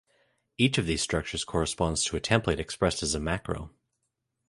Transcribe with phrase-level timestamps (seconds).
[0.57, 3.69] Each of these structures corresponds to a template expressed as a macro.